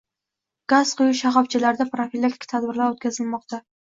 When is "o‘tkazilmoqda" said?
2.95-3.61